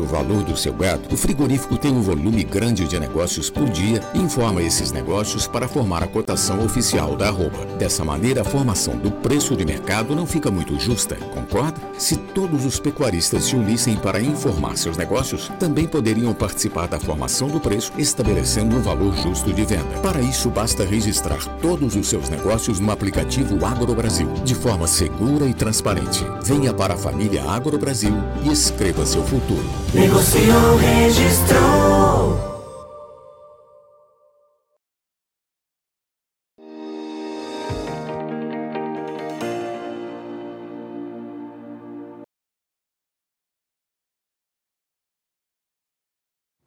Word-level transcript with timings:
o 0.00 0.06
valor 0.06 0.42
do 0.42 0.56
seu 0.56 0.72
gado, 0.72 1.02
o 1.12 1.16
frigorífico 1.16 1.76
tem 1.76 1.92
um 1.92 2.02
volume 2.02 2.42
grande 2.44 2.86
de 2.86 2.98
negócios 2.98 3.50
por 3.50 3.68
dia 3.68 4.02
e 4.14 4.18
informa 4.18 4.62
esses 4.62 4.92
negócios 4.92 5.46
para 5.46 5.68
formar 5.68 6.02
a 6.02 6.06
cotação 6.06 6.64
oficial 6.64 7.16
da 7.16 7.28
arroba. 7.28 7.64
Dessa 7.78 8.04
maneira, 8.04 8.42
a 8.42 8.44
formação 8.44 8.96
do 8.96 9.10
preço 9.10 9.56
de 9.56 9.64
mercado 9.64 10.14
não 10.14 10.26
fica 10.26 10.50
muito 10.50 10.78
justa, 10.78 11.16
concorda? 11.34 11.80
Se 11.98 12.16
todos 12.16 12.64
os 12.64 12.78
pecuaristas 12.80 13.44
se 13.44 13.56
unissem 13.56 13.96
para 13.96 14.20
informar 14.20 14.76
seus 14.76 14.96
negócios, 14.96 15.50
também 15.58 15.86
poderiam 15.86 16.32
participar 16.32 16.88
da 16.88 16.98
formação 16.98 17.48
do 17.48 17.60
preço, 17.60 17.92
estabelecendo 17.98 18.76
um 18.76 18.80
valor 18.80 19.14
justo 19.16 19.52
de 19.52 19.64
venda. 19.64 20.00
Para 20.02 20.20
isso, 20.20 20.48
basta 20.50 20.84
registrar 20.84 21.44
todos 21.60 21.94
os 21.96 22.08
seus 22.08 22.28
negócios 22.28 22.80
no 22.80 22.90
aplicativo 22.90 23.64
Agro 23.64 23.94
Brasil, 23.94 24.28
de 24.44 24.54
forma 24.54 24.86
segura 24.86 25.46
e 25.46 25.54
transparente. 25.54 26.24
Venha 26.42 26.72
para 26.72 26.94
a 26.94 26.96
família 26.96 27.44
Agro 27.44 27.78
Brasil 27.78 28.14
e 28.42 28.50
escreva 28.50 29.04
seu 29.04 29.22
futuro. 29.22 29.64
Negociou, 29.92 30.76
registrou. 30.76 32.50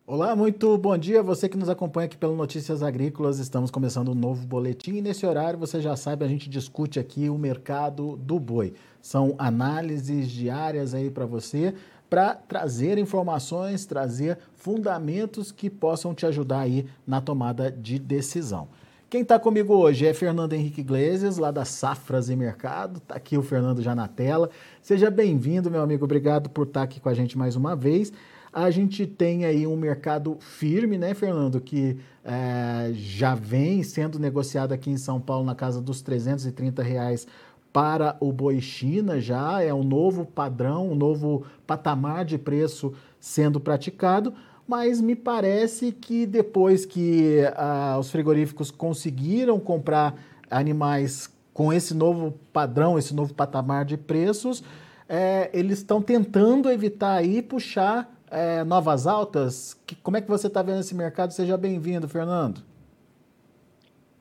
Olá, 0.05 0.35
muito 0.35 0.77
bom 0.77 0.97
dia. 0.97 1.23
Você 1.23 1.47
que 1.47 1.57
nos 1.57 1.69
acompanha 1.69 2.07
aqui 2.07 2.17
pelo 2.17 2.35
Notícias 2.35 2.83
Agrícolas, 2.83 3.39
estamos 3.39 3.71
começando 3.71 4.11
um 4.11 4.15
novo 4.15 4.45
boletim 4.45 4.95
e 4.95 5.01
nesse 5.01 5.25
horário, 5.25 5.57
você 5.57 5.81
já 5.81 5.95
sabe, 5.95 6.25
a 6.25 6.27
gente 6.27 6.49
discute 6.49 6.99
aqui 6.99 7.29
o 7.29 7.37
mercado 7.37 8.17
do 8.17 8.37
boi. 8.37 8.73
São 9.01 9.33
análises 9.37 10.29
diárias 10.29 10.93
aí 10.93 11.09
para 11.09 11.25
você, 11.25 11.73
para 12.13 12.35
trazer 12.35 12.99
informações, 12.99 13.87
trazer 13.87 14.37
fundamentos 14.53 15.51
que 15.51 15.67
possam 15.67 16.13
te 16.13 16.27
ajudar 16.27 16.59
aí 16.59 16.85
na 17.07 17.19
tomada 17.19 17.71
de 17.71 17.97
decisão. 17.97 18.67
Quem 19.09 19.23
está 19.23 19.39
comigo 19.39 19.73
hoje 19.73 20.05
é 20.05 20.13
Fernando 20.13 20.53
Henrique 20.53 20.81
Iglesias, 20.81 21.39
lá 21.39 21.49
da 21.49 21.65
Safras 21.65 22.29
e 22.29 22.35
Mercado. 22.35 22.97
Está 22.97 23.15
aqui 23.15 23.35
o 23.35 23.41
Fernando 23.41 23.81
já 23.81 23.95
na 23.95 24.07
tela. 24.07 24.51
Seja 24.79 25.09
bem-vindo, 25.09 25.71
meu 25.71 25.81
amigo. 25.81 26.05
Obrigado 26.05 26.51
por 26.51 26.67
estar 26.67 26.81
tá 26.81 26.83
aqui 26.83 26.99
com 26.99 27.09
a 27.09 27.15
gente 27.15 27.35
mais 27.35 27.55
uma 27.55 27.75
vez. 27.75 28.13
A 28.53 28.69
gente 28.69 29.07
tem 29.07 29.45
aí 29.45 29.65
um 29.65 29.75
mercado 29.75 30.37
firme, 30.39 30.99
né, 30.99 31.15
Fernando, 31.15 31.59
que 31.59 31.97
é, 32.23 32.91
já 32.93 33.33
vem 33.33 33.81
sendo 33.81 34.19
negociado 34.19 34.71
aqui 34.71 34.91
em 34.91 34.97
São 34.97 35.19
Paulo 35.19 35.43
na 35.43 35.55
casa 35.55 35.81
dos 35.81 36.03
330 36.03 36.83
reais 36.83 37.25
para 37.73 38.15
o 38.19 38.31
boi 38.31 38.61
China 38.61 39.19
já, 39.19 39.61
é 39.63 39.73
um 39.73 39.83
novo 39.83 40.25
padrão, 40.25 40.91
um 40.91 40.95
novo 40.95 41.43
patamar 41.65 42.23
de 42.23 42.37
preço 42.37 42.93
sendo 43.19 43.59
praticado, 43.59 44.31
mas 44.67 45.01
me 45.01 45.15
parece 45.15 45.91
que 45.91 46.27
depois 46.27 46.85
que 46.85 47.39
ah, 47.55 47.97
os 47.99 48.11
frigoríficos 48.11 48.69
conseguiram 48.69 49.59
comprar 49.59 50.15
animais 50.49 51.33
com 51.51 51.73
esse 51.73 51.95
novo 51.95 52.35
padrão, 52.53 52.97
esse 52.97 53.13
novo 53.13 53.33
patamar 53.33 53.85
de 53.85 53.97
preços, 53.97 54.63
é, 55.09 55.49
eles 55.51 55.79
estão 55.79 56.01
tentando 56.01 56.69
evitar 56.69 57.13
aí 57.13 57.41
puxar 57.41 58.13
é, 58.29 58.63
novas 58.63 59.07
altas. 59.07 59.75
Que, 59.85 59.95
como 59.95 60.17
é 60.17 60.21
que 60.21 60.29
você 60.29 60.47
está 60.47 60.61
vendo 60.61 60.79
esse 60.79 60.95
mercado? 60.95 61.33
Seja 61.33 61.57
bem-vindo, 61.57 62.07
Fernando. 62.07 62.61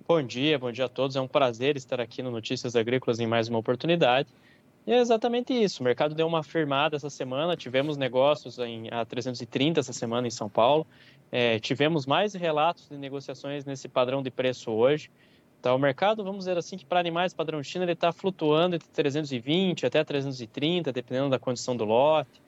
Bom 0.06 0.20
dia, 0.22 0.58
bom 0.58 0.72
dia 0.72 0.86
a 0.86 0.88
todos. 0.88 1.14
É 1.14 1.20
um 1.20 1.28
prazer 1.28 1.76
estar 1.76 2.00
aqui 2.00 2.22
no 2.22 2.30
Notícias 2.30 2.74
Agrícolas 2.74 3.20
em 3.20 3.26
mais 3.26 3.48
uma 3.48 3.58
oportunidade. 3.58 4.28
E 4.86 4.92
é 4.92 4.98
exatamente 4.98 5.52
isso. 5.52 5.80
O 5.80 5.84
mercado 5.84 6.14
deu 6.14 6.26
uma 6.26 6.42
firmada 6.42 6.96
essa 6.96 7.08
semana. 7.08 7.56
Tivemos 7.56 7.96
negócios 7.96 8.58
em, 8.58 8.88
a 8.90 9.04
330 9.04 9.78
essa 9.80 9.92
semana 9.92 10.26
em 10.26 10.30
São 10.30 10.48
Paulo. 10.48 10.86
É, 11.30 11.60
tivemos 11.60 12.04
mais 12.04 12.34
relatos 12.34 12.88
de 12.88 12.96
negociações 12.96 13.64
nesse 13.64 13.88
padrão 13.88 14.22
de 14.22 14.30
preço 14.30 14.72
hoje. 14.72 15.10
Então, 15.60 15.76
o 15.76 15.78
mercado, 15.78 16.24
vamos 16.24 16.40
dizer 16.40 16.58
assim, 16.58 16.76
que 16.76 16.84
para 16.84 16.98
animais 16.98 17.32
padrão 17.32 17.62
China, 17.62 17.84
ele 17.84 17.92
está 17.92 18.10
flutuando 18.10 18.74
entre 18.74 18.88
320 18.88 19.86
até 19.86 20.02
330, 20.02 20.92
dependendo 20.92 21.30
da 21.30 21.38
condição 21.38 21.76
do 21.76 21.84
lote 21.84 22.42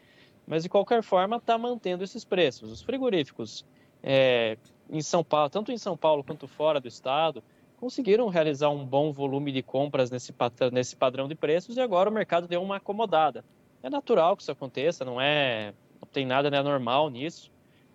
mas 0.47 0.63
de 0.63 0.69
qualquer 0.69 1.03
forma 1.03 1.37
está 1.37 1.57
mantendo 1.57 2.05
esses 2.05 2.25
preços. 2.25 2.71
Os 2.71 2.83
frigoríficos 2.83 3.65
é, 4.03 4.59
em 4.91 5.03
São 5.03 5.25
Paulo, 5.25 5.51
tanto 5.51 5.73
em 5.73 5.79
São 5.79 5.97
Paulo 5.97 6.23
quanto 6.25 6.47
fora 6.47 6.81
do 6.81 6.89
estado, 6.89 7.43
conseguiram 7.77 8.29
realizar 8.29 8.71
um 8.71 8.85
bom 8.85 9.13
volume 9.13 9.53
de 9.53 9.63
compras 9.63 10.11
nesse, 10.11 10.35
nesse 10.73 10.97
padrão 10.97 11.29
de 11.29 11.35
preços 11.35 11.77
e 11.77 11.81
agora 11.81 12.09
o 12.09 12.13
mercado 12.13 12.47
deu 12.49 12.63
uma 12.63 12.77
acomodada. 12.77 13.45
É 13.83 13.91
natural 13.91 14.37
que 14.37 14.43
isso 14.43 14.53
aconteça, 14.53 15.05
não 15.05 15.21
é, 15.21 15.75
não 16.01 16.09
tem 16.11 16.25
nada 16.25 16.51
né, 16.51 16.63
normal 16.63 17.11
nisso. 17.11 17.53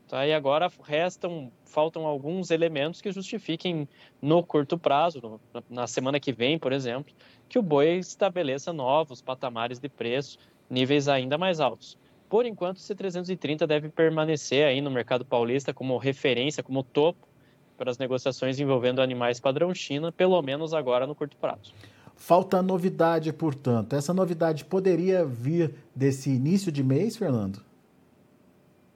Tá? 0.10 0.26
E 0.26 0.34
agora 0.34 0.72
restam, 0.84 1.52
faltam 1.64 2.08
alguns 2.08 2.50
elementos 2.50 3.00
que 3.00 3.12
justifiquem 3.12 3.88
no 4.20 4.44
curto 4.44 4.78
prazo, 4.78 5.22
no, 5.22 5.64
na 5.70 5.86
semana 5.86 6.20
que 6.20 6.34
vem, 6.34 6.58
por 6.58 6.74
exemplo, 6.74 7.14
que 7.48 7.60
o 7.60 7.62
boi 7.62 7.98
estabeleça 7.98 8.74
novos 8.74 9.22
patamares 9.22 9.80
de 9.80 9.88
preço, 9.88 10.40
níveis 10.68 11.08
ainda 11.08 11.38
mais 11.38 11.60
altos. 11.60 11.96
Por 12.30 12.46
enquanto, 12.46 12.78
o 12.78 12.80
C330 12.80 13.66
deve 13.66 13.90
permanecer 13.90 14.66
aí 14.66 14.80
no 14.82 14.92
mercado 14.92 15.26
paulista 15.26 15.74
como 15.74 15.98
referência, 15.98 16.62
como 16.62 16.84
topo 16.84 17.28
para 17.76 17.90
as 17.90 17.98
negociações 17.98 18.60
envolvendo 18.60 19.02
animais 19.02 19.40
padrão 19.40 19.74
China, 19.74 20.12
pelo 20.12 20.40
menos 20.42 20.74
agora 20.74 21.08
no 21.08 21.16
curto 21.16 21.36
prazo. 21.38 21.74
Falta 22.16 22.62
novidade, 22.62 23.34
portanto. 23.34 23.96
Essa 23.96 24.14
novidade 24.14 24.64
poderia 24.66 25.26
vir 25.26 25.74
desse 25.96 26.30
início 26.30 26.72
de 26.72 26.84
mês, 26.84 27.18
Fernando? 27.18 27.64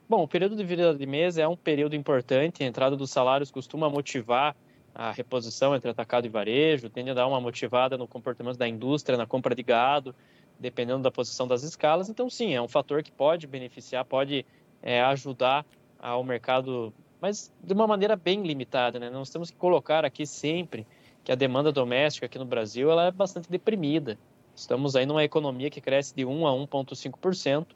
Bom, 0.07 0.23
o 0.23 0.27
período 0.27 0.55
de 0.55 0.63
virada 0.63 0.95
de 0.95 1.05
mês 1.07 1.37
é 1.37 1.47
um 1.47 1.55
período 1.55 1.95
importante. 1.95 2.61
A 2.61 2.67
entrada 2.67 2.95
dos 2.95 3.09
salários 3.09 3.49
costuma 3.49 3.89
motivar 3.89 4.55
a 4.93 5.11
reposição 5.11 5.73
entre 5.73 5.89
atacado 5.89 6.27
e 6.27 6.29
varejo, 6.29 6.87
tende 6.87 7.09
a 7.09 7.13
dar 7.15 7.25
uma 7.25 7.41
motivada 7.41 7.97
no 7.97 8.07
comportamento 8.07 8.57
da 8.57 8.67
indústria, 8.67 9.17
na 9.17 9.25
compra 9.25 9.55
de 9.55 9.63
gado 9.63 10.13
dependendo 10.59 11.03
da 11.03 11.11
posição 11.11 11.47
das 11.47 11.63
escalas. 11.63 12.09
Então, 12.09 12.29
sim, 12.29 12.53
é 12.53 12.61
um 12.61 12.67
fator 12.67 13.03
que 13.03 13.11
pode 13.11 13.47
beneficiar, 13.47 14.05
pode 14.05 14.45
é, 14.81 15.01
ajudar 15.01 15.65
ao 15.99 16.23
mercado, 16.23 16.93
mas 17.21 17.51
de 17.63 17.73
uma 17.73 17.87
maneira 17.87 18.15
bem 18.15 18.43
limitada. 18.43 18.99
Né? 18.99 19.09
Nós 19.09 19.29
temos 19.29 19.49
que 19.49 19.57
colocar 19.57 20.03
aqui 20.05 20.25
sempre 20.25 20.85
que 21.23 21.31
a 21.31 21.35
demanda 21.35 21.71
doméstica 21.71 22.25
aqui 22.25 22.37
no 22.37 22.45
Brasil 22.45 22.91
ela 22.91 23.07
é 23.07 23.11
bastante 23.11 23.49
deprimida. 23.49 24.17
Estamos 24.55 24.95
aí 24.95 25.05
numa 25.05 25.23
economia 25.23 25.69
que 25.69 25.81
cresce 25.81 26.13
de 26.15 26.25
1 26.25 26.47
a 26.47 26.51
1,5% 26.51 27.67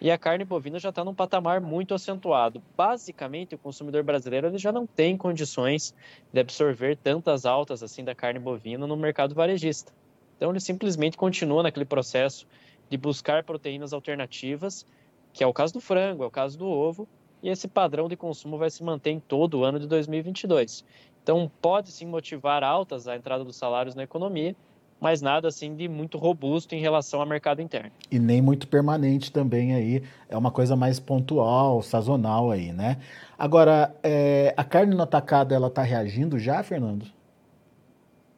e 0.00 0.10
a 0.10 0.18
carne 0.18 0.44
bovina 0.44 0.78
já 0.78 0.90
está 0.90 1.02
num 1.02 1.14
patamar 1.14 1.62
muito 1.62 1.94
acentuado. 1.94 2.62
Basicamente, 2.76 3.54
o 3.54 3.58
consumidor 3.58 4.02
brasileiro 4.02 4.48
ele 4.48 4.58
já 4.58 4.70
não 4.70 4.86
tem 4.86 5.16
condições 5.16 5.94
de 6.30 6.38
absorver 6.38 6.96
tantas 6.96 7.46
altas 7.46 7.82
assim 7.82 8.04
da 8.04 8.14
carne 8.14 8.38
bovina 8.38 8.86
no 8.86 8.96
mercado 8.96 9.34
varejista. 9.34 9.92
Então 10.36 10.50
ele 10.50 10.60
simplesmente 10.60 11.16
continua 11.16 11.62
naquele 11.62 11.84
processo 11.84 12.46
de 12.88 12.96
buscar 12.96 13.42
proteínas 13.44 13.92
alternativas, 13.92 14.86
que 15.32 15.42
é 15.42 15.46
o 15.46 15.52
caso 15.52 15.74
do 15.74 15.80
frango, 15.80 16.22
é 16.22 16.26
o 16.26 16.30
caso 16.30 16.58
do 16.58 16.66
ovo, 16.66 17.08
e 17.42 17.48
esse 17.48 17.68
padrão 17.68 18.08
de 18.08 18.16
consumo 18.16 18.58
vai 18.58 18.70
se 18.70 18.82
manter 18.82 19.10
em 19.10 19.20
todo 19.20 19.58
o 19.58 19.64
ano 19.64 19.78
de 19.78 19.86
2022. 19.86 20.84
Então 21.22 21.50
pode 21.60 21.90
sim 21.90 22.06
motivar 22.06 22.62
altas 22.62 23.08
a 23.08 23.16
entrada 23.16 23.44
dos 23.44 23.56
salários 23.56 23.94
na 23.94 24.02
economia, 24.02 24.54
mas 25.00 25.20
nada 25.20 25.48
assim 25.48 25.74
de 25.74 25.88
muito 25.88 26.16
robusto 26.16 26.74
em 26.74 26.80
relação 26.80 27.20
ao 27.20 27.26
mercado 27.26 27.60
interno. 27.60 27.90
E 28.10 28.18
nem 28.18 28.40
muito 28.40 28.66
permanente 28.66 29.30
também 29.30 29.74
aí, 29.74 30.02
é 30.28 30.36
uma 30.36 30.50
coisa 30.50 30.74
mais 30.74 30.98
pontual, 30.98 31.82
sazonal 31.82 32.50
aí, 32.50 32.72
né? 32.72 32.98
Agora, 33.38 33.94
é, 34.02 34.54
a 34.56 34.64
carne 34.64 34.94
no 34.94 35.02
atacado, 35.02 35.52
ela 35.52 35.66
está 35.66 35.82
reagindo 35.82 36.38
já, 36.38 36.62
Fernando? 36.62 37.06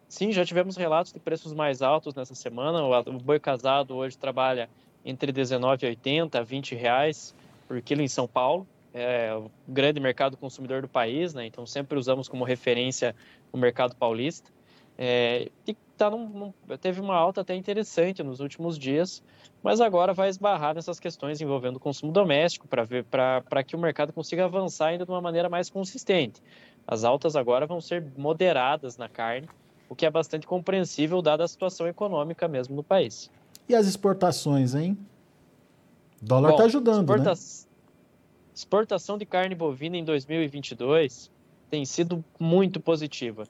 Sim, 0.09 0.33
já 0.33 0.43
tivemos 0.43 0.75
relatos 0.77 1.13
de 1.13 1.21
preços 1.21 1.53
mais 1.53 1.83
altos 1.83 2.15
nessa 2.15 2.35
semana. 2.35 2.83
O 2.83 3.13
boi 3.19 3.39
casado 3.39 3.95
hoje 3.95 4.17
trabalha 4.17 4.71
entre 5.05 5.31
19,80 5.33 6.37
a 6.37 6.43
20 6.43 6.75
reais 6.75 7.35
por 7.67 7.81
quilo 7.83 8.01
em 8.01 8.09
São 8.09 8.27
Paulo. 8.27 8.67
É 8.95 9.35
o 9.35 9.51
grande 9.69 10.01
mercado 10.01 10.35
consumidor 10.37 10.81
do 10.81 10.89
país, 10.89 11.35
né? 11.35 11.45
Então 11.45 11.67
sempre 11.67 11.99
usamos 11.99 12.27
como 12.27 12.43
referência 12.43 13.15
o 13.53 13.59
mercado 13.59 13.95
paulista. 13.95 14.51
É, 14.97 15.51
e 15.67 15.77
tá 15.97 16.09
num, 16.11 16.27
num, 16.27 16.53
teve 16.79 17.01
uma 17.01 17.15
alta 17.15 17.43
até 17.43 17.55
interessante 17.55 18.23
nos 18.23 18.41
últimos 18.41 18.79
dias, 18.79 19.23
mas 19.63 19.81
agora 19.81 20.15
vai 20.15 20.31
esbarrar 20.31 20.75
nessas 20.75 20.99
questões 20.99 21.41
envolvendo 21.41 21.77
o 21.77 21.81
consumo 21.81 22.11
doméstico 22.11 22.67
para 22.67 23.63
que 23.63 23.77
o 23.77 23.79
mercado 23.79 24.13
consiga 24.13 24.47
avançar 24.47 24.87
ainda 24.87 25.05
de 25.05 25.11
uma 25.11 25.21
maneira 25.21 25.51
mais 25.51 25.69
consistente. 25.69 26.43
As 26.87 27.05
altas 27.05 27.37
agora 27.37 27.67
vão 27.67 27.81
ser 27.81 28.05
moderadas 28.17 28.97
na 28.97 29.09
carne 29.09 29.47
o 29.89 29.95
que 29.95 30.07
é 30.07 30.11
bastante 30.11 30.47
compreensível 30.47 31.23
dada 31.23 31.45
a 31.45 31.49
situação 31.49 31.87
econômica 31.87 32.47
mesmo 32.47 32.77
no 32.77 32.83
país. 32.83 33.31
E 33.69 33.75
as 33.75 33.87
exportações, 33.87 34.75
hein? 34.75 34.97
O 36.23 36.25
dólar 36.25 36.51
está 36.51 36.65
ajudando, 36.65 37.01
exporta... 37.01 37.35
né? 37.35 37.41
Exportação 38.55 39.17
de 39.17 39.25
carne 39.25 39.55
bovina 39.55 39.97
em 39.97 40.05
2022 40.05 41.31
tem 41.71 41.85
sido 41.85 42.25
muito 42.41 42.81
positiva. 42.81 43.45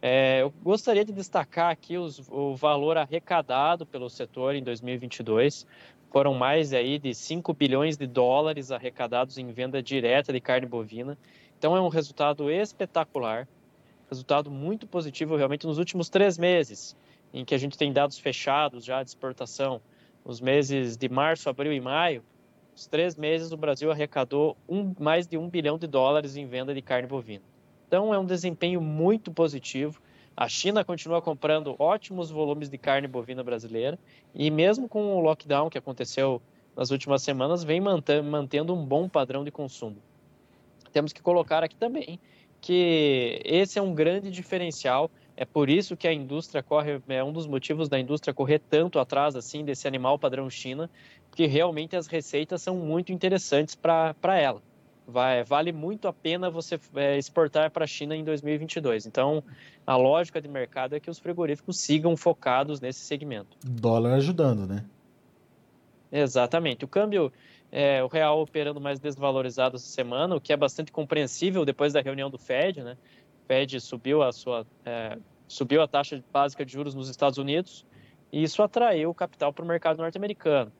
É, 0.00 0.42
eu 0.42 0.52
gostaria 0.62 1.04
de 1.04 1.12
destacar 1.12 1.70
aqui 1.70 1.96
os, 1.96 2.22
o 2.30 2.54
valor 2.54 2.96
arrecadado 2.96 3.86
pelo 3.86 4.08
setor 4.08 4.54
em 4.54 4.62
2022. 4.62 5.66
Foram 6.10 6.34
mais 6.34 6.72
aí 6.72 6.98
de 6.98 7.14
5 7.14 7.52
bilhões 7.54 7.96
de 7.96 8.06
dólares 8.06 8.70
arrecadados 8.70 9.38
em 9.38 9.50
venda 9.50 9.82
direta 9.82 10.32
de 10.32 10.40
carne 10.40 10.66
bovina. 10.66 11.18
Então 11.58 11.76
é 11.76 11.80
um 11.80 11.88
resultado 11.88 12.50
espetacular, 12.50 13.48
resultado 14.14 14.50
muito 14.50 14.86
positivo 14.86 15.36
realmente 15.36 15.66
nos 15.66 15.78
últimos 15.78 16.08
três 16.08 16.38
meses, 16.38 16.96
em 17.32 17.44
que 17.44 17.54
a 17.54 17.58
gente 17.58 17.76
tem 17.76 17.92
dados 17.92 18.18
fechados 18.18 18.84
já 18.84 19.02
de 19.02 19.10
exportação. 19.10 19.80
Os 20.24 20.40
meses 20.40 20.96
de 20.96 21.08
março, 21.08 21.50
abril 21.50 21.72
e 21.72 21.80
maio, 21.80 22.22
os 22.74 22.86
três 22.86 23.14
meses 23.16 23.52
o 23.52 23.56
Brasil 23.56 23.90
arrecadou 23.90 24.56
um, 24.68 24.94
mais 24.98 25.26
de 25.26 25.36
um 25.36 25.48
bilhão 25.48 25.76
de 25.78 25.86
dólares 25.86 26.36
em 26.36 26.46
venda 26.46 26.72
de 26.72 26.80
carne 26.80 27.06
bovina. 27.06 27.44
Então 27.86 28.14
é 28.14 28.18
um 28.18 28.24
desempenho 28.24 28.80
muito 28.80 29.30
positivo 29.30 30.00
a 30.36 30.48
China 30.48 30.84
continua 30.84 31.22
comprando 31.22 31.76
ótimos 31.78 32.28
volumes 32.28 32.68
de 32.68 32.76
carne 32.76 33.06
bovina 33.06 33.44
brasileira 33.44 33.96
e 34.34 34.50
mesmo 34.50 34.88
com 34.88 35.14
o 35.14 35.20
lockdown 35.20 35.70
que 35.70 35.78
aconteceu 35.78 36.42
nas 36.76 36.90
últimas 36.90 37.22
semanas, 37.22 37.62
vem 37.62 37.80
mantendo 37.80 38.74
um 38.74 38.84
bom 38.84 39.08
padrão 39.08 39.44
de 39.44 39.52
consumo. 39.52 39.96
Temos 40.92 41.12
que 41.12 41.22
colocar 41.22 41.62
aqui 41.62 41.76
também 41.76 42.18
que 42.64 43.42
esse 43.44 43.78
é 43.78 43.82
um 43.82 43.94
grande 43.94 44.30
diferencial. 44.30 45.10
É 45.36 45.44
por 45.44 45.68
isso 45.68 45.98
que 45.98 46.08
a 46.08 46.12
indústria 46.12 46.62
corre, 46.62 46.98
é 47.08 47.22
um 47.22 47.30
dos 47.30 47.46
motivos 47.46 47.90
da 47.90 48.00
indústria 48.00 48.32
correr 48.32 48.58
tanto 48.58 48.98
atrás 48.98 49.36
assim 49.36 49.62
desse 49.62 49.86
animal 49.86 50.18
padrão 50.18 50.48
China, 50.48 50.88
porque 51.28 51.44
realmente 51.44 51.94
as 51.94 52.06
receitas 52.06 52.62
são 52.62 52.76
muito 52.76 53.12
interessantes 53.12 53.74
para 53.74 54.14
ela 54.40 54.62
vai, 55.06 55.44
vale 55.44 55.72
muito 55.72 56.08
a 56.08 56.12
pena 56.14 56.48
você 56.48 56.80
é, 56.94 57.18
exportar 57.18 57.70
para 57.70 57.84
a 57.84 57.86
China 57.86 58.16
em 58.16 58.24
2022. 58.24 59.04
Então, 59.04 59.44
a 59.86 59.96
lógica 59.96 60.40
de 60.40 60.48
mercado 60.48 60.94
é 60.94 61.00
que 61.00 61.10
os 61.10 61.18
frigoríficos 61.18 61.78
sigam 61.78 62.16
focados 62.16 62.80
nesse 62.80 63.00
segmento. 63.00 63.54
Dólar 63.62 64.14
ajudando, 64.14 64.66
né? 64.66 64.82
Exatamente. 66.10 66.84
O 66.84 66.88
câmbio, 66.88 67.30
é, 67.76 68.04
o 68.04 68.06
real 68.06 68.40
operando 68.40 68.80
mais 68.80 69.00
desvalorizado 69.00 69.74
essa 69.74 69.88
semana, 69.88 70.36
o 70.36 70.40
que 70.40 70.52
é 70.52 70.56
bastante 70.56 70.92
compreensível 70.92 71.64
depois 71.64 71.92
da 71.92 72.00
reunião 72.00 72.30
do 72.30 72.38
Fed, 72.38 72.84
né? 72.84 72.96
O 73.42 73.46
Fed 73.48 73.80
subiu 73.80 74.22
a 74.22 74.30
sua 74.30 74.64
é, 74.86 75.18
subiu 75.48 75.82
a 75.82 75.88
taxa 75.88 76.22
básica 76.32 76.64
de 76.64 76.72
juros 76.72 76.94
nos 76.94 77.08
Estados 77.08 77.36
Unidos 77.36 77.84
e 78.32 78.44
isso 78.44 78.62
atraiu 78.62 79.10
o 79.10 79.14
capital 79.14 79.52
para 79.52 79.64
o 79.64 79.66
mercado 79.66 79.96
norte-americano. 79.98 80.70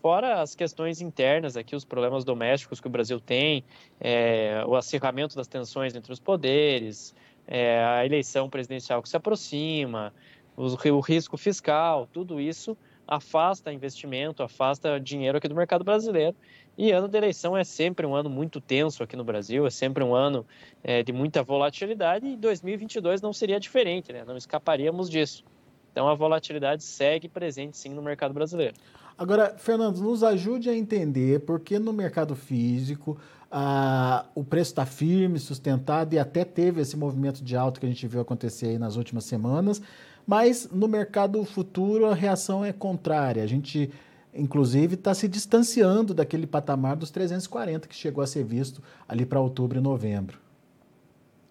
Fora 0.00 0.40
as 0.40 0.54
questões 0.54 1.00
internas 1.00 1.56
aqui, 1.56 1.74
os 1.74 1.84
problemas 1.84 2.24
domésticos 2.24 2.80
que 2.80 2.86
o 2.86 2.90
Brasil 2.90 3.18
tem, 3.18 3.64
é, 4.00 4.62
o 4.68 4.76
acirramento 4.76 5.34
das 5.34 5.48
tensões 5.48 5.96
entre 5.96 6.12
os 6.12 6.20
poderes, 6.20 7.12
é, 7.44 7.82
a 7.84 8.06
eleição 8.06 8.48
presidencial 8.48 9.02
que 9.02 9.08
se 9.08 9.16
aproxima, 9.16 10.14
o, 10.56 10.66
o 10.92 11.00
risco 11.00 11.36
fiscal, 11.36 12.08
tudo 12.12 12.40
isso 12.40 12.78
afasta 13.06 13.72
investimento, 13.72 14.42
afasta 14.42 14.98
dinheiro 14.98 15.38
aqui 15.38 15.48
do 15.48 15.54
mercado 15.54 15.84
brasileiro. 15.84 16.34
E 16.76 16.90
ano 16.92 17.08
de 17.08 17.16
eleição 17.16 17.56
é 17.56 17.64
sempre 17.64 18.04
um 18.04 18.14
ano 18.14 18.28
muito 18.28 18.60
tenso 18.60 19.02
aqui 19.02 19.16
no 19.16 19.24
Brasil, 19.24 19.66
é 19.66 19.70
sempre 19.70 20.04
um 20.04 20.14
ano 20.14 20.44
é, 20.82 21.02
de 21.02 21.12
muita 21.12 21.42
volatilidade 21.42 22.26
e 22.26 22.36
2022 22.36 23.22
não 23.22 23.32
seria 23.32 23.58
diferente, 23.58 24.12
né? 24.12 24.24
não 24.26 24.36
escaparíamos 24.36 25.08
disso. 25.08 25.44
Então 25.90 26.08
a 26.08 26.14
volatilidade 26.14 26.84
segue 26.84 27.28
presente 27.28 27.78
sim 27.78 27.88
no 27.88 28.02
mercado 28.02 28.34
brasileiro. 28.34 28.74
Agora, 29.16 29.56
Fernando, 29.56 29.98
nos 29.98 30.22
ajude 30.22 30.68
a 30.68 30.76
entender 30.76 31.40
por 31.40 31.60
que 31.60 31.78
no 31.78 31.90
mercado 31.90 32.36
físico 32.36 33.16
ah, 33.50 34.26
o 34.34 34.44
preço 34.44 34.72
está 34.72 34.84
firme, 34.84 35.38
sustentado 35.38 36.12
e 36.12 36.18
até 36.18 36.44
teve 36.44 36.82
esse 36.82 36.98
movimento 36.98 37.42
de 37.42 37.56
alta 37.56 37.80
que 37.80 37.86
a 37.86 37.88
gente 37.88 38.06
viu 38.06 38.20
acontecer 38.20 38.66
aí 38.66 38.78
nas 38.78 38.96
últimas 38.96 39.24
semanas, 39.24 39.80
mas 40.26 40.68
no 40.70 40.88
mercado 40.88 41.42
futuro 41.44 42.06
a 42.06 42.14
reação 42.14 42.64
é 42.64 42.72
contrária. 42.72 43.42
A 43.42 43.46
gente, 43.46 43.90
inclusive, 44.34 44.94
está 44.94 45.14
se 45.14 45.28
distanciando 45.28 46.12
daquele 46.12 46.46
patamar 46.46 46.96
dos 46.96 47.10
340 47.10 47.86
que 47.86 47.94
chegou 47.94 48.22
a 48.22 48.26
ser 48.26 48.44
visto 48.44 48.82
ali 49.08 49.24
para 49.24 49.40
outubro 49.40 49.78
e 49.78 49.80
novembro. 49.80 50.38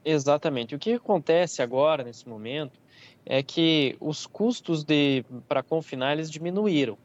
Exatamente. 0.03 0.75
O 0.75 0.79
que 0.79 0.93
acontece 0.93 1.61
agora, 1.61 2.03
nesse 2.03 2.27
momento, 2.27 2.79
é 3.25 3.41
que 3.41 3.95
os 3.99 4.27
custos 4.27 4.85
para 5.47 5.63
confinar 5.63 6.13
eles 6.13 6.29
diminuíram 6.29 6.97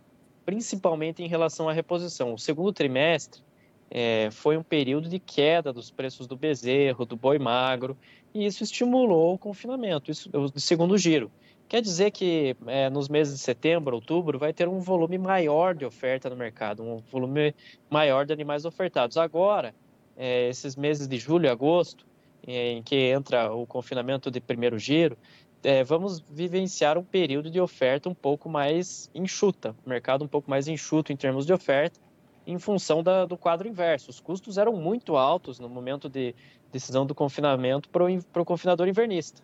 principalmente 0.45 1.23
em 1.23 1.29
relação 1.29 1.69
à 1.69 1.73
reposição. 1.73 2.35
O 2.35 2.39
segundo 2.39 2.73
trimestre 2.73 3.41
é, 3.89 4.31
foi 4.33 4.57
um 4.57 4.65
período 4.65 5.09
de 5.09 5.21
queda 5.21 5.73
dos 5.73 5.93
preços 5.93 6.27
do 6.27 6.37
bezerro, 6.37 7.05
do 7.05 7.17
boi 7.17 7.39
magro, 7.39 7.97
e 8.35 8.45
isso 8.45 8.65
estimulou 8.65 9.35
o 9.35 9.39
confinamento, 9.39 10.11
isso, 10.11 10.29
o 10.33 10.59
segundo 10.59 10.99
giro. 10.99 11.31
Quer 11.71 11.83
dizer 11.83 12.11
que 12.11 12.57
é, 12.67 12.91
nos 12.91 13.09
meses 13.09 13.33
de 13.33 13.39
setembro, 13.39 13.95
outubro, 13.95 14.41
vai 14.41 14.53
ter 14.53 14.67
um 14.67 14.81
volume 14.81 15.17
maior 15.17 15.73
de 15.73 15.85
oferta 15.85 16.29
no 16.29 16.35
mercado, 16.35 16.83
um 16.83 16.97
volume 16.97 17.55
maior 17.89 18.27
de 18.27 18.33
animais 18.33 18.65
ofertados. 18.65 19.17
Agora, 19.17 19.73
é, 20.17 20.49
esses 20.49 20.75
meses 20.75 21.07
de 21.07 21.17
julho 21.17 21.47
e 21.47 21.49
agosto, 21.49 22.05
em 22.45 22.83
que 22.83 22.97
entra 22.97 23.55
o 23.55 23.65
confinamento 23.69 24.33
de 24.33 24.41
primeiro 24.41 24.81
giro, 24.81 25.17
é, 25.63 25.85
vamos 25.85 26.19
vivenciar 26.29 26.99
um 26.99 27.05
período 27.05 27.49
de 27.49 27.61
oferta 27.61 28.09
um 28.09 28.15
pouco 28.15 28.49
mais 28.49 29.09
enxuta, 29.15 29.73
mercado 29.87 30.25
um 30.25 30.29
pouco 30.29 30.51
mais 30.51 30.67
enxuto 30.67 31.13
em 31.13 31.17
termos 31.17 31.47
de 31.47 31.53
oferta, 31.53 32.01
em 32.45 32.59
função 32.59 33.01
da, 33.01 33.25
do 33.27 33.37
quadro 33.37 33.69
inverso. 33.69 34.11
Os 34.11 34.19
custos 34.19 34.59
eram 34.59 34.73
muito 34.73 35.17
altos 35.17 35.61
no 35.61 35.69
momento 35.69 36.09
de 36.09 36.35
decisão 36.73 37.07
do 37.07 37.15
confinamento 37.15 37.89
para 37.89 38.43
o 38.43 38.45
confinador 38.45 38.89
invernista. 38.89 39.41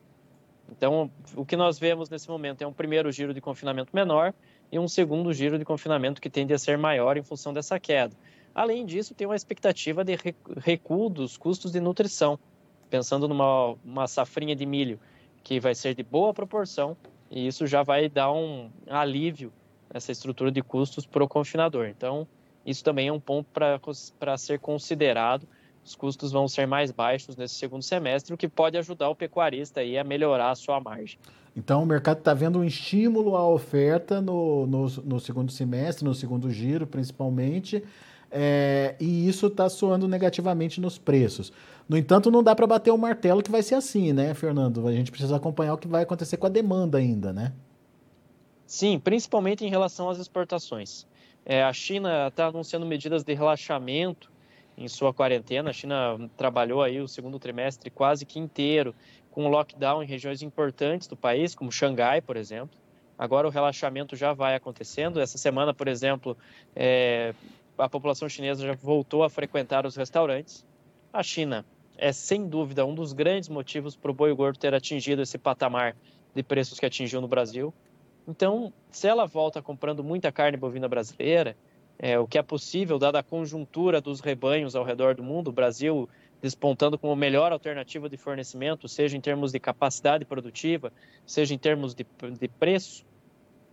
Então, 0.70 1.10
o 1.34 1.44
que 1.44 1.56
nós 1.56 1.78
vemos 1.78 2.10
nesse 2.10 2.28
momento 2.28 2.62
é 2.62 2.66
um 2.66 2.72
primeiro 2.72 3.10
giro 3.12 3.32
de 3.32 3.40
confinamento 3.40 3.90
menor 3.94 4.34
e 4.70 4.78
um 4.78 4.88
segundo 4.88 5.32
giro 5.32 5.58
de 5.58 5.64
confinamento 5.64 6.20
que 6.20 6.28
tende 6.28 6.52
a 6.52 6.58
ser 6.58 6.76
maior 6.76 7.16
em 7.16 7.22
função 7.22 7.52
dessa 7.52 7.78
queda. 7.78 8.14
Além 8.54 8.84
disso, 8.84 9.14
tem 9.14 9.26
uma 9.26 9.36
expectativa 9.36 10.04
de 10.04 10.16
recuo 10.58 11.08
dos 11.08 11.36
custos 11.36 11.72
de 11.72 11.80
nutrição, 11.80 12.38
pensando 12.88 13.28
numa 13.28 13.76
uma 13.84 14.06
safrinha 14.06 14.56
de 14.56 14.66
milho 14.66 14.98
que 15.44 15.60
vai 15.60 15.74
ser 15.74 15.94
de 15.94 16.02
boa 16.02 16.34
proporção 16.34 16.96
e 17.30 17.46
isso 17.46 17.66
já 17.66 17.82
vai 17.82 18.08
dar 18.08 18.32
um 18.32 18.70
alívio 18.88 19.52
nessa 19.92 20.10
estrutura 20.12 20.50
de 20.50 20.62
custos 20.62 21.06
para 21.06 21.22
o 21.22 21.28
confinador. 21.28 21.86
Então, 21.86 22.26
isso 22.64 22.82
também 22.82 23.08
é 23.08 23.12
um 23.12 23.20
ponto 23.20 23.48
para 24.18 24.36
ser 24.36 24.58
considerado. 24.58 25.46
Os 25.86 25.94
custos 25.94 26.32
vão 26.32 26.48
ser 26.48 26.66
mais 26.66 26.90
baixos 26.90 27.36
nesse 27.36 27.54
segundo 27.54 27.82
semestre, 27.82 28.34
o 28.34 28.36
que 28.36 28.48
pode 28.48 28.76
ajudar 28.76 29.08
o 29.08 29.14
pecuarista 29.14 29.78
aí 29.78 29.96
a 29.96 30.02
melhorar 30.02 30.50
a 30.50 30.54
sua 30.56 30.80
margem. 30.80 31.16
Então, 31.56 31.84
o 31.84 31.86
mercado 31.86 32.18
está 32.18 32.34
vendo 32.34 32.58
um 32.58 32.64
estímulo 32.64 33.36
à 33.36 33.48
oferta 33.48 34.20
no, 34.20 34.66
no, 34.66 34.88
no 35.04 35.20
segundo 35.20 35.52
semestre, 35.52 36.04
no 36.04 36.12
segundo 36.12 36.50
giro, 36.50 36.88
principalmente, 36.88 37.84
é, 38.32 38.96
e 38.98 39.28
isso 39.28 39.46
está 39.46 39.68
soando 39.68 40.08
negativamente 40.08 40.80
nos 40.80 40.98
preços. 40.98 41.52
No 41.88 41.96
entanto, 41.96 42.32
não 42.32 42.42
dá 42.42 42.52
para 42.56 42.66
bater 42.66 42.90
o 42.90 42.98
martelo 42.98 43.40
que 43.40 43.50
vai 43.50 43.62
ser 43.62 43.76
assim, 43.76 44.12
né, 44.12 44.34
Fernando? 44.34 44.88
A 44.88 44.92
gente 44.92 45.12
precisa 45.12 45.36
acompanhar 45.36 45.74
o 45.74 45.78
que 45.78 45.86
vai 45.86 46.02
acontecer 46.02 46.36
com 46.36 46.46
a 46.46 46.50
demanda 46.50 46.98
ainda, 46.98 47.32
né? 47.32 47.52
Sim, 48.66 48.98
principalmente 48.98 49.64
em 49.64 49.70
relação 49.70 50.10
às 50.10 50.18
exportações. 50.18 51.06
É, 51.44 51.62
a 51.62 51.72
China 51.72 52.26
está 52.26 52.48
anunciando 52.48 52.84
medidas 52.84 53.22
de 53.22 53.32
relaxamento 53.34 54.34
em 54.76 54.88
sua 54.88 55.12
quarentena. 55.12 55.70
A 55.70 55.72
China 55.72 56.30
trabalhou 56.36 56.82
aí 56.82 57.00
o 57.00 57.08
segundo 57.08 57.38
trimestre 57.38 57.90
quase 57.90 58.26
que 58.26 58.38
inteiro 58.38 58.94
com 59.30 59.48
lockdown 59.48 60.02
em 60.02 60.06
regiões 60.06 60.42
importantes 60.42 61.06
do 61.06 61.16
país, 61.16 61.54
como 61.54 61.70
Xangai, 61.70 62.20
por 62.20 62.36
exemplo. 62.36 62.78
Agora 63.18 63.46
o 63.46 63.50
relaxamento 63.50 64.16
já 64.16 64.32
vai 64.32 64.54
acontecendo. 64.54 65.20
Essa 65.20 65.38
semana, 65.38 65.72
por 65.72 65.88
exemplo, 65.88 66.36
é, 66.74 67.34
a 67.78 67.88
população 67.88 68.28
chinesa 68.28 68.66
já 68.66 68.74
voltou 68.74 69.24
a 69.24 69.30
frequentar 69.30 69.86
os 69.86 69.96
restaurantes. 69.96 70.64
A 71.12 71.22
China 71.22 71.64
é 71.96 72.12
sem 72.12 72.46
dúvida 72.46 72.84
um 72.84 72.94
dos 72.94 73.12
grandes 73.12 73.48
motivos 73.48 73.96
para 73.96 74.10
o 74.10 74.14
boi 74.14 74.34
gordo 74.34 74.58
ter 74.58 74.74
atingido 74.74 75.22
esse 75.22 75.38
patamar 75.38 75.96
de 76.34 76.42
preços 76.42 76.78
que 76.78 76.86
atingiu 76.86 77.20
no 77.20 77.28
Brasil. 77.28 77.72
Então, 78.28 78.72
se 78.90 79.06
ela 79.06 79.24
volta 79.24 79.62
comprando 79.62 80.04
muita 80.04 80.32
carne 80.32 80.56
bovina 80.56 80.88
brasileira, 80.88 81.56
é, 81.98 82.18
o 82.18 82.26
que 82.26 82.38
é 82.38 82.42
possível, 82.42 82.98
dada 82.98 83.18
a 83.18 83.22
conjuntura 83.22 84.00
dos 84.00 84.20
rebanhos 84.20 84.76
ao 84.76 84.84
redor 84.84 85.14
do 85.14 85.22
mundo, 85.22 85.48
o 85.48 85.52
Brasil 85.52 86.08
despontando 86.40 86.98
como 86.98 87.16
melhor 87.16 87.52
alternativa 87.52 88.08
de 88.08 88.16
fornecimento, 88.16 88.88
seja 88.88 89.16
em 89.16 89.20
termos 89.20 89.52
de 89.52 89.58
capacidade 89.58 90.24
produtiva, 90.24 90.92
seja 91.26 91.54
em 91.54 91.58
termos 91.58 91.94
de, 91.94 92.06
de 92.38 92.48
preço. 92.48 93.04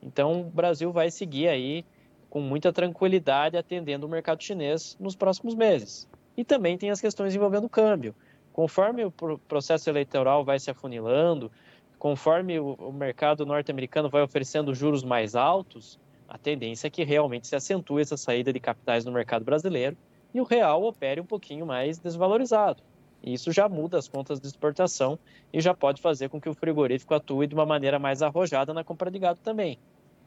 Então, 0.01 0.41
o 0.41 0.43
Brasil 0.45 0.91
vai 0.91 1.11
seguir 1.11 1.47
aí 1.47 1.85
com 2.29 2.39
muita 2.39 2.71
tranquilidade 2.71 3.57
atendendo 3.57 4.07
o 4.07 4.09
mercado 4.09 4.41
chinês 4.41 4.97
nos 4.99 5.15
próximos 5.15 5.53
meses. 5.53 6.07
E 6.35 6.43
também 6.43 6.77
tem 6.77 6.89
as 6.89 6.99
questões 6.99 7.35
envolvendo 7.35 7.65
o 7.65 7.69
câmbio. 7.69 8.15
Conforme 8.51 9.03
o 9.05 9.11
processo 9.47 9.89
eleitoral 9.89 10.43
vai 10.43 10.59
se 10.59 10.71
afunilando, 10.71 11.51
conforme 11.99 12.59
o 12.59 12.91
mercado 12.91 13.45
norte-americano 13.45 14.09
vai 14.09 14.21
oferecendo 14.21 14.73
juros 14.73 15.03
mais 15.03 15.35
altos, 15.35 15.99
a 16.33 16.37
tendência 16.39 16.87
é 16.87 16.89
que 16.89 17.03
realmente 17.03 17.47
se 17.47 17.55
acentue 17.55 18.01
essa 18.01 18.17
saída 18.17 18.51
de 18.51 18.59
capitais 18.59 19.05
no 19.05 19.11
mercado 19.11 19.45
brasileiro 19.45 19.95
e 20.33 20.41
o 20.41 20.43
real 20.43 20.83
opere 20.83 21.21
um 21.21 21.25
pouquinho 21.25 21.63
mais 21.63 21.99
desvalorizado. 21.99 22.81
E 23.21 23.35
isso 23.35 23.51
já 23.51 23.69
muda 23.69 23.99
as 23.99 24.07
contas 24.07 24.41
de 24.41 24.47
exportação 24.47 25.19
e 25.53 25.61
já 25.61 25.75
pode 25.75 26.01
fazer 26.01 26.29
com 26.29 26.41
que 26.41 26.49
o 26.49 26.55
frigorífico 26.55 27.13
atue 27.13 27.45
de 27.45 27.53
uma 27.53 27.67
maneira 27.67 27.99
mais 27.99 28.23
arrojada 28.23 28.73
na 28.73 28.83
compra 28.83 29.11
de 29.11 29.19
gado 29.19 29.39
também. 29.43 29.77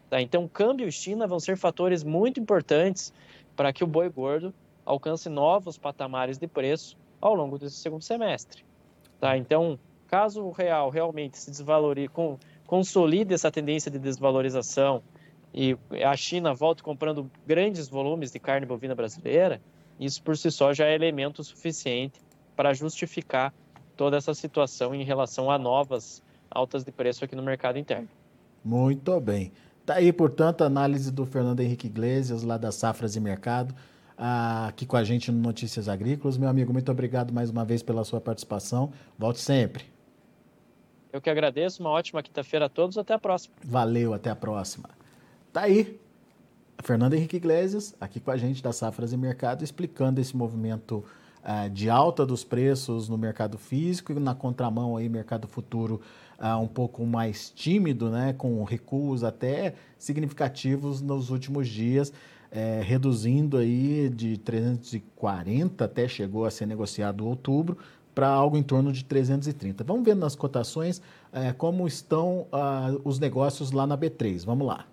Tá? 0.09 0.23
Então, 0.23 0.47
câmbio 0.47 0.87
e 0.87 0.93
China 0.93 1.27
vão 1.27 1.41
ser 1.41 1.57
fatores 1.57 2.05
muito 2.05 2.39
importantes 2.39 3.13
para 3.57 3.73
que 3.73 3.83
o 3.83 3.87
boi 3.87 4.09
gordo 4.09 4.55
alcance 4.85 5.29
novos 5.29 5.77
patamares 5.77 6.39
de 6.39 6.47
preço 6.47 6.97
ao 7.21 7.35
longo 7.35 7.59
desse 7.59 7.79
segundo 7.79 8.05
semestre. 8.05 8.65
Tá? 9.19 9.37
Então, 9.37 9.77
caso 10.07 10.45
o 10.45 10.53
real 10.53 10.89
realmente 10.89 11.37
se 11.37 11.51
desvalorize, 11.51 12.13
consolide 12.65 13.35
essa 13.35 13.51
tendência 13.51 13.91
de 13.91 13.99
desvalorização 13.99 15.03
e 15.57 15.75
a 16.05 16.15
China 16.15 16.53
volte 16.53 16.83
comprando 16.83 17.31
grandes 17.47 17.89
volumes 17.89 18.31
de 18.31 18.39
carne 18.39 18.67
bovina 18.67 18.95
brasileira, 18.95 19.63
isso 19.99 20.23
por 20.23 20.37
si 20.37 20.51
só 20.51 20.75
já 20.75 20.85
é 20.85 20.95
elemento 20.95 21.43
suficiente 21.43 22.21
para 22.55 22.75
justificar 22.75 23.55
toda 23.97 24.19
essa 24.19 24.35
situação 24.35 24.95
em 24.95 25.03
relação 25.03 25.51
a 25.51 25.59
novas 25.59 26.23
altas 26.51 26.85
de 26.85 26.93
preço 26.93 27.25
aqui 27.25 27.35
no 27.35 27.43
mercado 27.43 27.79
interno. 27.79 28.07
Muito 28.63 29.19
bem. 29.19 29.51
Tá 29.87 29.95
aí, 29.95 30.13
portanto, 30.13 30.63
a 30.63 30.67
análise 30.67 31.11
do 31.11 31.25
Fernando 31.25 31.61
Henrique 31.61 31.87
Iglesias, 31.87 32.43
lá 32.43 32.59
das 32.59 32.75
Safras 32.75 33.17
e 33.17 33.21
Mercado, 33.21 33.75
aqui 34.15 34.85
com 34.85 34.97
a 34.97 35.05
gente 35.05 35.33
no 35.33 35.41
Notícias 35.41 35.89
Agrícolas. 35.89 36.37
Meu 36.37 36.51
amigo, 36.51 36.71
muito 36.71 36.91
obrigado 36.93 37.33
mais 37.33 37.49
uma 37.49 37.65
vez 37.65 37.83
pela 37.83 38.05
sua 38.05 38.21
participação. 38.21 38.93
Volte 39.19 39.41
sempre. 39.41 39.85
Eu 41.11 41.21
que 41.21 41.31
agradeço. 41.31 41.83
Uma 41.83 41.91
ótima 41.91 42.23
quinta-feira 42.23 42.67
a 42.67 42.69
todos. 42.69 42.99
Até 42.99 43.15
a 43.15 43.19
próxima. 43.19 43.55
Valeu, 43.65 44.13
até 44.13 44.29
a 44.29 44.37
próxima. 44.37 44.91
Tá 45.53 45.63
aí. 45.63 45.99
Fernando 46.83 47.15
Henrique 47.15 47.37
Iglesias, 47.37 47.95
aqui 48.01 48.21
com 48.21 48.31
a 48.31 48.37
gente 48.37 48.63
da 48.63 48.73
Safras 48.73 49.13
e 49.13 49.17
Mercado, 49.17 49.65
explicando 49.65 50.21
esse 50.21 50.37
movimento 50.37 51.05
uh, 51.43 51.71
de 51.71 51.89
alta 51.89 52.27
dos 52.27 52.45
preços 52.45 53.09
no 53.09 53.17
mercado 53.17 53.57
físico 53.57 54.13
e 54.13 54.21
na 54.21 54.35
contramão 54.35 54.97
aí 54.97 55.09
mercado 55.09 55.49
futuro 55.49 56.01
uh, 56.39 56.61
um 56.61 56.69
pouco 56.69 57.05
mais 57.07 57.51
tímido, 57.51 58.11
né, 58.11 58.35
com 58.35 58.63
recuos 58.65 59.25
até 59.25 59.75
significativos 59.99 61.01
nos 61.01 61.31
últimos 61.31 61.69
dias, 61.69 62.13
é, 62.51 62.81
reduzindo 62.83 63.57
aí 63.57 64.09
de 64.09 64.39
340 64.39 65.85
até 65.85 66.07
chegou 66.07 66.45
a 66.45 66.51
ser 66.51 66.65
negociado 66.67 67.27
outubro 67.27 67.77
para 68.15 68.29
algo 68.29 68.57
em 68.57 68.63
torno 68.63 68.93
de 68.93 69.05
330. 69.05 69.85
Vamos 69.85 70.05
ver 70.05 70.15
nas 70.15 70.35
cotações 70.35 71.03
é, 71.33 71.53
como 71.53 71.87
estão 71.87 72.47
uh, 72.53 73.01
os 73.05 73.19
negócios 73.19 73.73
lá 73.73 73.87
na 73.87 73.99
B3. 73.99 74.45
Vamos 74.47 74.67
lá. 74.67 74.87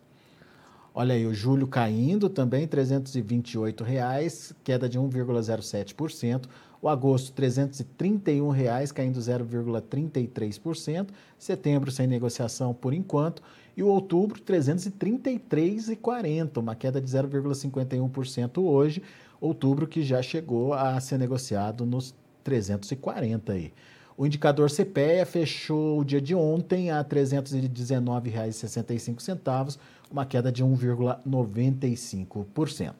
Olha 0.95 1.15
aí, 1.15 1.25
o 1.25 1.33
julho 1.33 1.65
caindo 1.65 2.29
também, 2.29 2.67
328 2.67 3.83
reais, 3.83 4.53
queda 4.63 4.87
de 4.87 4.99
1,07%. 4.99 6.45
O 6.79 6.87
agosto, 6.87 7.31
331 7.31 8.49
reais, 8.49 8.91
caindo 8.91 9.19
0,33%. 9.19 11.07
Setembro, 11.39 11.89
sem 11.91 12.05
negociação 12.05 12.75
por 12.75 12.93
enquanto. 12.93 13.41
E 13.75 13.81
o 13.81 13.87
outubro, 13.87 14.37
R$ 14.37 14.43
333,40, 14.59 16.57
uma 16.57 16.75
queda 16.75 17.01
de 17.01 17.09
0,51% 17.09 18.61
hoje. 18.61 19.01
Outubro 19.41 19.87
que 19.87 20.03
já 20.03 20.21
chegou 20.21 20.73
a 20.73 20.99
ser 20.99 21.17
negociado 21.17 21.87
nos 21.87 22.13
340 22.43 23.53
aí. 23.53 23.73
O 24.15 24.25
indicador 24.25 24.69
CPEA 24.69 25.25
fechou 25.25 25.99
o 25.99 26.05
dia 26.05 26.21
de 26.21 26.33
ontem 26.35 26.91
a 26.91 26.99
R$ 26.99 27.05
319,65, 27.05 29.79
uma 30.11 30.25
queda 30.25 30.51
de 30.51 30.63
1,95%. 30.63 32.93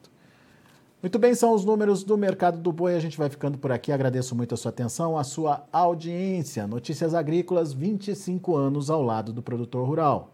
Muito 1.00 1.18
bem, 1.18 1.34
são 1.34 1.52
os 1.52 1.64
números 1.64 2.02
do 2.02 2.16
mercado 2.16 2.58
do 2.58 2.72
boi. 2.72 2.94
A 2.94 2.98
gente 2.98 3.18
vai 3.18 3.28
ficando 3.28 3.58
por 3.58 3.70
aqui. 3.70 3.92
Agradeço 3.92 4.34
muito 4.34 4.54
a 4.54 4.56
sua 4.56 4.70
atenção, 4.70 5.18
a 5.18 5.24
sua 5.24 5.66
audiência. 5.70 6.66
Notícias 6.66 7.14
Agrícolas, 7.14 7.74
25 7.74 8.56
anos 8.56 8.88
ao 8.88 9.02
lado 9.02 9.30
do 9.30 9.42
produtor 9.42 9.86
rural. 9.86 10.33